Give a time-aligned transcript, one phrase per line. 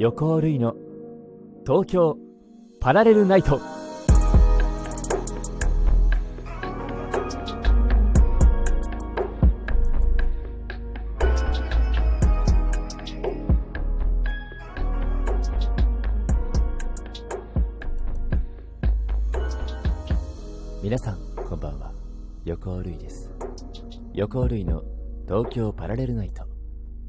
[0.00, 0.74] 横尾類の。
[1.66, 2.16] 東京
[2.80, 3.60] パラレルナイト。
[20.82, 21.92] 皆さんこんばんは。
[22.46, 23.30] 横尾類です。
[24.14, 24.82] 横尾類の
[25.26, 26.44] 東京パラレルナイト。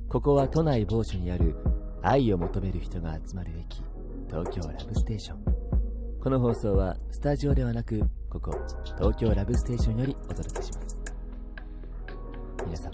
[0.10, 1.56] ここは都内某所にある
[2.04, 3.84] 愛を求める人が集まる駅
[4.28, 5.38] 東京ラブステーション。
[6.20, 8.52] この放送はスタジオではなくここ
[8.98, 11.02] 東京ラブステーションよりお届けします。
[12.66, 12.92] 皆様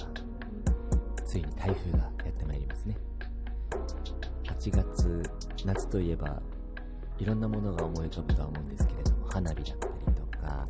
[1.26, 2.98] ついに台風がやってまいりますね。
[4.44, 5.24] 8月
[5.66, 6.42] 夏といえば
[7.18, 10.68] いろんなものが思い浮かぶとは思うんですけれども花火だったりとか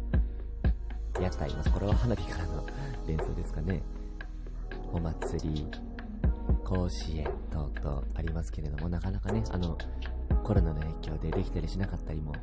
[1.20, 2.66] 屋台まこれは花火からの
[3.08, 3.82] 連想ですかね。
[4.94, 5.66] お祭り
[6.68, 9.78] 甲子園等々ありますけれどもなかなかねあの
[10.44, 12.34] コロナの影響でできたりしなかったりも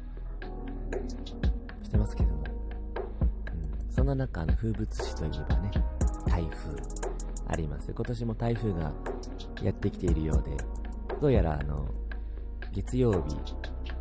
[1.83, 5.71] してますけども、うん、そんな中あの風物詩といえばね
[6.27, 6.75] 台風
[7.49, 7.93] あります。
[7.93, 8.91] 今年も台風が
[9.63, 10.57] やってきているようで
[11.21, 11.87] どうやらあの
[12.73, 13.37] 月曜日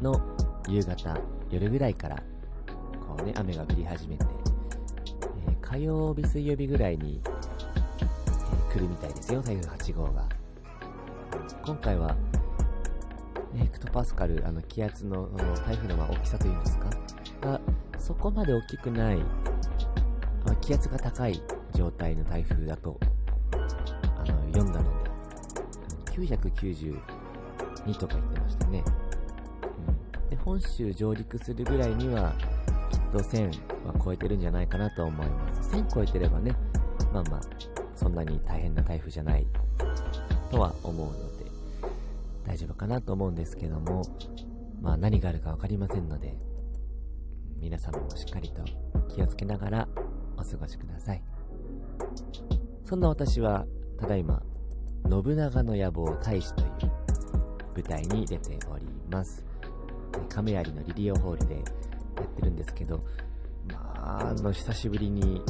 [0.01, 0.21] の
[0.69, 1.19] 夕方
[1.51, 2.23] 夜ぐらいから
[3.05, 4.25] こうね雨が降り始めて、
[5.47, 7.21] えー、火曜日水曜日ぐらいに、
[8.73, 10.27] 来るみたいですよ台風8号が
[11.63, 12.15] 今回は
[13.55, 16.89] ヘクトパスカル、あの気圧のあの台風のま大きさというんですか、
[17.41, 17.61] が
[17.99, 19.19] そこまで大きくない、
[20.47, 21.39] あ気圧が高い
[21.75, 22.99] 状態の台風だと
[23.51, 25.11] あの読んだので、
[26.13, 26.99] 992
[27.99, 28.83] とか言ってましたね。
[30.17, 32.33] うん、で本州上陸するぐらいには、
[32.89, 33.45] きっと1000
[33.85, 35.69] は超えてるんじゃないかなと思います。
[35.69, 36.55] 1000超えてればね、
[37.13, 37.41] まあまあ、
[37.95, 39.45] そんなに大変な台風じゃない
[40.51, 41.45] とは思うので、
[42.45, 44.03] 大丈夫かなと思うんですけども、
[44.81, 46.35] まあ何があるか分かりませんので、
[47.59, 48.63] 皆様もしっかりと
[49.13, 49.87] 気をつけながら
[50.37, 51.23] お過ごしください。
[52.85, 53.65] そんな私は、
[53.99, 54.43] ただいま、
[55.09, 56.69] 信長の野望大使という
[57.75, 59.43] 舞台に出ております。
[60.29, 62.99] 亀有のリリオホールでやってるんですけど、
[63.71, 65.41] まあ、あの、久しぶりに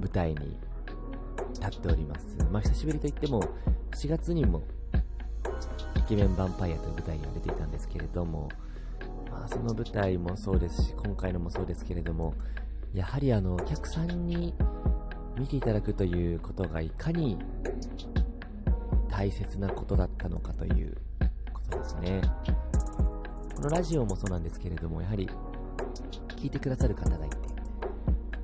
[0.00, 0.58] 舞台に
[1.54, 2.36] 立っております。
[2.50, 3.42] まあ、久しぶりといっても、
[3.92, 4.62] 4月にも
[5.96, 8.48] イケメンヴァンパイアという舞台には出ていたんですけれども、
[9.30, 12.34] まあ、その舞台もそうですし、今回のもそうですけれども、
[12.92, 14.54] やはりあの、お客さんに
[15.38, 17.38] 見ていただくということがいかに
[19.08, 20.96] 大切なことだったのかという
[21.52, 22.20] ことですね。
[23.56, 25.28] このラジオもそうなんですけれども、やはり
[26.36, 27.36] 聞いてくださる方がいて、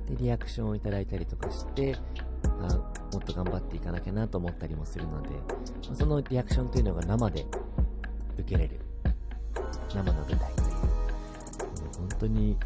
[0.09, 1.95] で、リアクションをいただいたりとかして、
[2.43, 5.29] あもっと頑張っていかなきゃなと思ったりもするので、
[5.93, 7.45] そのリアクションというのが生で
[8.37, 8.79] 受けれる。
[9.89, 10.71] 生の舞台という。
[11.97, 12.57] 本当に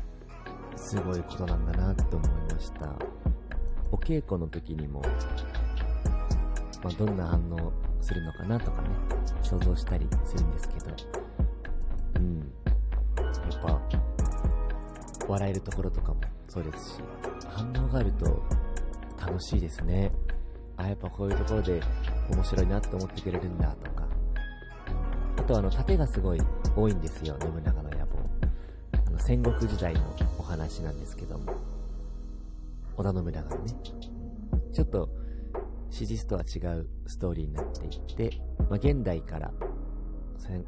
[0.76, 2.92] すごいことなんだなと思いました。
[3.92, 5.02] お稽古の時にも、
[6.84, 8.90] まあ、どんな反応するのかなとかね、
[9.42, 10.86] 想像したりするんですけど、
[12.18, 12.40] うん。
[12.40, 12.44] や
[13.58, 13.82] っぱ、
[15.28, 17.00] 笑えるところとかもそうですし、
[17.50, 18.44] 反応があると
[19.20, 20.12] 楽しいですね。
[20.78, 21.82] あ、やっぱこういうところで
[22.32, 24.08] 面白いなって思ってくれるんだとか。
[25.38, 26.42] あとあの、盾がすごい
[26.76, 28.18] 多いんですよ、信長の野望。
[29.08, 30.02] あの、戦国時代の
[30.40, 31.54] お話なんですけども。
[32.98, 33.74] 織田信長のね。
[34.74, 35.10] ちょっと、
[35.90, 39.52] 史実とは違うストーリーになっていって、まあ、現代から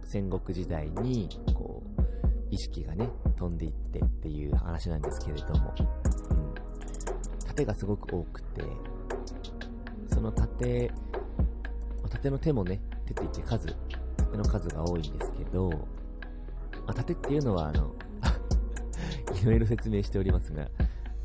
[0.06, 2.02] 戦国時代に、こう、
[2.50, 5.74] 意識がね、飛んでいってっていう話なんですけれども、
[6.30, 6.54] うん。
[7.46, 8.64] 盾がすごく多くて、
[10.18, 10.90] その盾、
[12.10, 13.68] 盾の手もね、手って言って数、
[14.18, 15.78] 盾の数が多いんですけど、ま
[16.88, 17.94] あ、盾っていうのは、あの、
[19.40, 20.68] いろいろ説明しておりますが、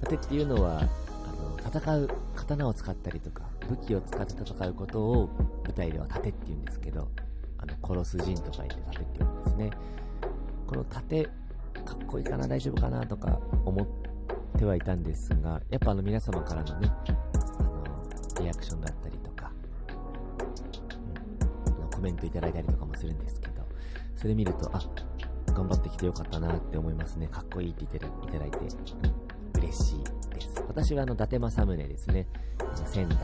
[0.03, 5.31] 盾っていうのは、あの、戦う、刀を使ったりとか、武器を使って戦うことを
[5.65, 7.09] 舞台では盾って言うんですけど、
[7.57, 9.71] あの、殺す陣とか言って盾って言うんですね。
[10.67, 11.31] この盾、か
[11.95, 13.87] っこいいかな、大丈夫かなとか思っ
[14.59, 16.93] てはいたんですが、やっぱあの皆様からのね、
[18.43, 19.51] リアクションだったりとか、
[21.81, 23.63] うん、コメントいただいたりとかもするんですけど、
[24.17, 24.81] それ見ると、あ、
[25.47, 27.29] 頑張ってきてよかったなって思いますね。
[27.29, 28.63] かっこいいって言っていただいて、う
[29.59, 30.05] ん、嬉しい
[30.35, 30.65] です。
[30.67, 32.27] 私はあの、伊達政宗ですね。
[32.87, 33.19] 仙台、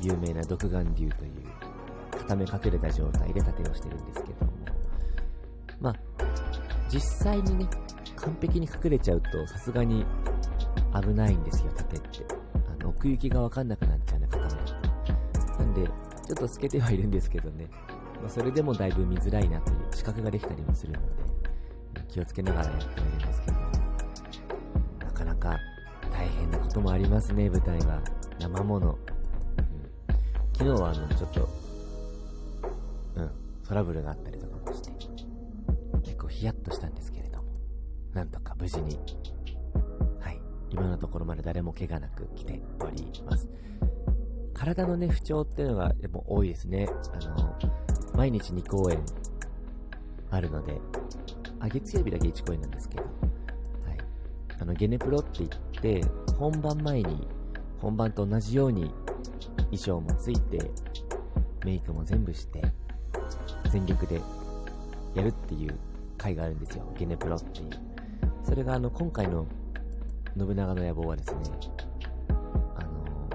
[0.00, 1.32] 有名な独眼竜という、
[2.10, 4.52] 固め隠れた状態で盾をしてるんですけども、
[5.80, 5.94] まあ、
[6.90, 7.66] 実際にね、
[8.16, 10.04] 完璧に隠れちゃうと、さすがに
[11.00, 12.08] 危ないんですよ、盾って。
[12.88, 14.56] 奥行きがわかんなくなっちゃうね、固める
[15.46, 15.62] と。
[15.62, 17.68] なんで、ちょっと透けてはいるんですけどね。
[18.20, 21.14] まあ、それでもだいぶ見づらいなという視覚ができたりもするので、
[22.08, 23.56] 気をつけながらやってはいるんですけど、
[25.06, 25.58] なかなか
[26.10, 28.02] 大変なこともありますね、舞台は。
[28.40, 28.90] 生もの。
[28.90, 28.98] うん、
[30.56, 31.48] 昨日はあの、ちょっと、
[33.16, 33.30] うん、
[33.66, 34.90] トラブルがあったりとかもして、
[36.02, 37.44] 結構ヒヤッとしたんですけれども、
[38.12, 38.98] なんとか無事に、
[40.70, 43.48] 今のところまで誰も怪我なく来ております。
[44.54, 46.88] 体のね、不調っていうのがやっぱ多いですね。
[47.12, 47.58] あの、
[48.14, 48.98] 毎日2公演
[50.30, 50.80] あるので、
[51.60, 53.12] あ、月曜日だけ1公演なんですけど、はい。
[54.60, 55.50] あの、ゲネプロって言っ
[55.80, 56.04] て、
[56.36, 57.26] 本番前に、
[57.78, 58.90] 本番と同じように
[59.70, 60.70] 衣装もついて、
[61.64, 62.62] メイクも全部して、
[63.70, 64.20] 全力で
[65.14, 65.74] やるっていう
[66.16, 66.84] 回があるんですよ。
[66.98, 67.70] ゲネプロっていう。
[68.42, 69.46] それがあの、今回の
[70.36, 71.40] 信長の野望はですね、
[72.76, 73.30] あの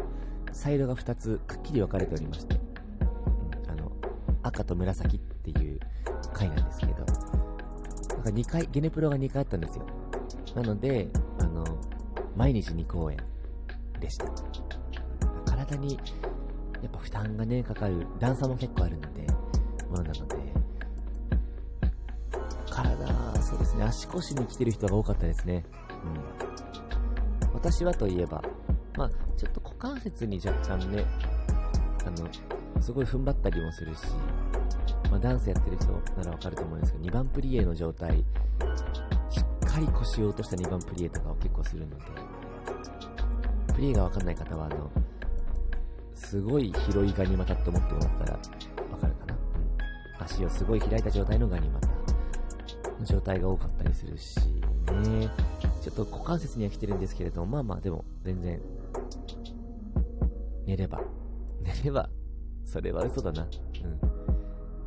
[0.52, 3.92] サイドが2つくっきり分かれておりまして、うん、あの、
[4.42, 5.80] 赤と紫っていう
[6.34, 9.86] 回なんですけど、なんか2回、ゲネプロが2回あったんですよ。
[10.56, 11.10] なので、
[11.40, 11.64] あの、
[12.36, 13.18] 毎日2公演
[14.00, 14.26] でした。
[15.46, 16.02] 体に、や
[16.88, 19.28] っぱ負担がね、かかる、段差も結構あるので、
[19.90, 20.54] ものなので、
[22.70, 25.64] 体、そうですね、足腰に来てる人が多かったですね。
[26.40, 26.43] うん。
[27.54, 28.42] 私はといえば、
[28.98, 31.06] まあ、ちょっと股関節に若干ね、
[32.06, 34.02] あの、すごい踏ん張ったりもするし、
[35.10, 38.18] まあ、ダンスやってる人ならわかると思うんですけど、2番プリエの状態、
[39.30, 42.06] しっかり腰を落とした2番プリエとかを結構するので、
[43.74, 44.92] プリエがわかんない方は、あの、
[46.16, 51.94] すごい広いガニ股って思ってもらったらわかるかな、うん、足をすごい開いた状態のガニ股の
[53.06, 54.38] 状態が多かったりするし、
[54.92, 55.30] ね。
[55.84, 58.62] ちょっと股関節には来てるんですけれども、まあまあでも、全然、
[60.66, 61.02] 寝れば、
[61.62, 62.10] 寝れば、
[62.64, 63.44] それは嘘だな。
[63.44, 63.50] うん。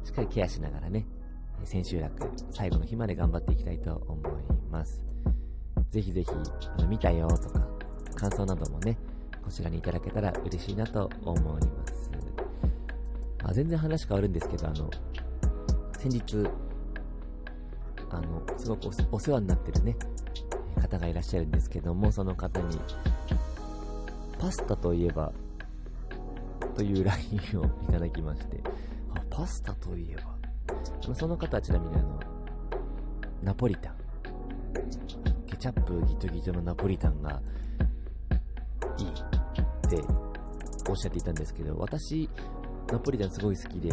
[0.06, 1.06] しっかりケアしながらね、
[1.64, 5.02] 千秋楽、最後の日まで頑張っていきたいと思います。
[5.90, 7.68] ぜひぜひ、あの、見たよとか、
[8.14, 8.96] 感想などもね、
[9.44, 12.10] こちらにいただけたら嬉しいなと思います。
[13.44, 14.90] あ全然話変わるんですけど、あの、
[15.98, 16.48] 先日、
[18.08, 19.94] あの、すごくお世話になってるね、
[20.80, 22.78] 方がいらっしゃるんですけども、その方に、
[24.38, 25.32] パスタといえば、
[26.74, 28.60] という LINE を いただきまして、
[29.14, 30.36] あ、パスタといえば。
[31.14, 32.20] その方はちなみにあの、
[33.42, 33.94] ナポリタン。
[35.46, 37.40] ケチャップギトギトのナポリタンが
[38.98, 39.10] いいっ
[39.88, 40.02] て
[40.88, 42.28] おっしゃっていたんですけど、私、
[42.90, 43.90] ナポリタンすごい好きで、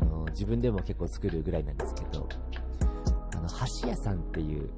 [0.00, 2.28] あの、自分でも結構作るぐらいなんですけど、
[3.34, 3.48] あの、
[3.82, 4.70] 橋屋さんっていう、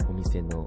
[0.00, 0.66] うん、お店の、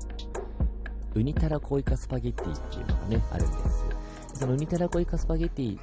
[1.13, 3.85] ウニタラコイカスパゲッティっていうのがね、あるんです。
[4.33, 5.79] そのウニタラコイカスパゲッティ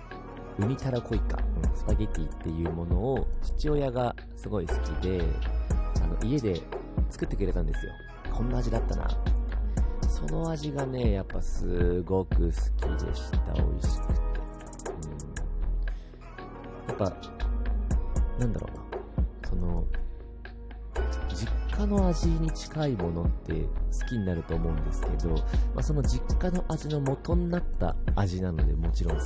[0.58, 5.22] ウニタラコイカ、うん、スパゲッティっていうものを父親がすごい好きで、
[6.02, 6.60] あの、家で
[7.10, 7.92] 作ってくれたんですよ。
[8.30, 9.08] こんな味だったな。
[10.08, 12.52] その味がね、やっぱすごく好きで
[13.14, 13.52] した。
[13.54, 14.20] 美味しくて。
[14.90, 15.14] う
[16.84, 16.88] ん。
[16.88, 17.16] やっぱ、
[18.38, 19.48] なんだろうな。
[19.48, 19.84] その、
[21.30, 25.36] 実家の味に近いものって好きになると思うんですけど、ま
[25.78, 29.24] あ、その実家の味の元になった味なのでもちろん好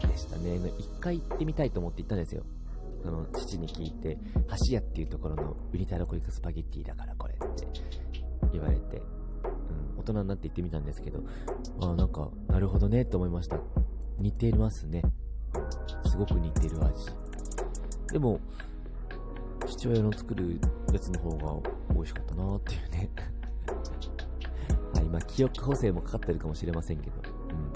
[0.00, 0.58] きでしたね。
[0.78, 2.42] 一回行ってみたいと思って行ったんですよ。
[3.04, 4.18] あの、父に聞いて、
[4.66, 7.66] 橋屋っていうところのウニタラコイクスパゲッティだからこれって
[8.52, 11.20] 言われて、うん、大人になって行ってみたんですけど、
[11.80, 13.58] ああなんか、なるほどねって思いました。
[14.18, 15.02] 似てますね。
[16.06, 17.06] すごく似てる味。
[18.12, 18.38] でも、
[19.70, 20.60] 父親の作る
[20.92, 23.10] やつの方が美味しかったなっていうね
[24.94, 27.16] はい、まあ、記憶補正もかかってるかもしれませんけど。
[27.50, 27.72] うん。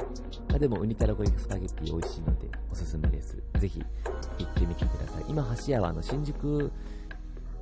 [0.49, 3.41] まあ、でも、ウニタラコリスパゲッティ美味しいので、おすすめです。
[3.61, 3.81] ぜひ、
[4.39, 5.25] 行ってみてください。
[5.29, 6.73] 今、橋屋は、あの、新宿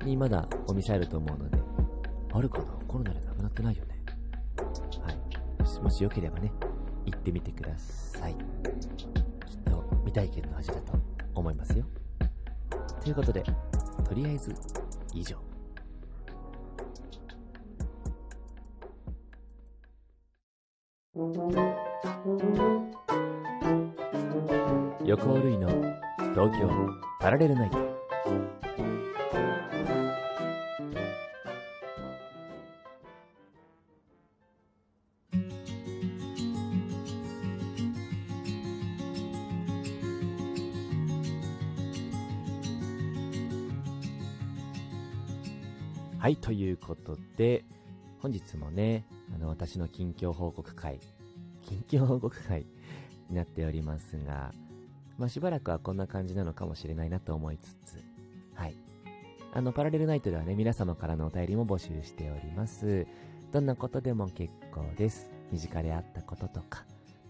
[0.03, 1.59] にまだお店あると思うので、
[2.31, 2.65] あるかな？
[2.87, 4.03] コロナでなくなってないよね。
[5.03, 5.61] はい。
[5.61, 6.51] もし、もしよければね、
[7.05, 8.35] 行ってみてください。
[9.45, 10.93] きっと、未体験の味だと
[11.35, 11.85] 思いますよ。
[13.03, 13.43] ということで、
[14.03, 14.53] とりあえず、
[15.13, 15.37] 以上。
[25.05, 25.67] 横尾類の
[26.33, 26.69] 東京
[27.19, 27.92] パラレルナイト
[46.23, 47.65] はい、ということで、
[48.21, 51.01] 本日もね、あの、私の近況報告会、
[51.63, 52.65] 近況報告会
[53.29, 54.53] になっておりますが、
[55.17, 58.01] まあ、しばらくはこんな感じなのかもしれないなと思いつつ、
[58.53, 58.77] はい。
[59.51, 63.05] あの、パラレルナイトではね、皆様からのお便りも募集しております。
[63.51, 65.29] どんなことでも結構です。
[65.51, 66.85] 身近であったこととか、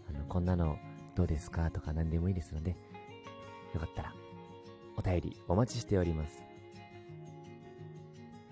[0.07, 0.77] あの、こんなの
[1.15, 2.75] どうですかとか何でもいいですので、
[3.73, 4.13] よかったら、
[4.95, 6.52] お便りお待ちしております。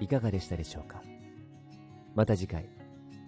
[0.01, 1.01] いかがでしたでしょうか？
[2.15, 2.67] また次回、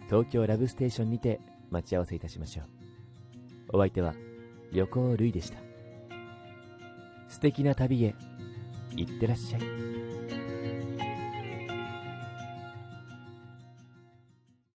[0.07, 1.39] 東京ラブステーションにて
[1.69, 3.77] 待ち合わせいたしましょう。
[3.77, 4.15] お相手は、
[4.71, 5.59] 横尾るいでした。
[7.29, 8.15] 素敵な旅へ、
[8.95, 9.61] 行ってらっしゃい。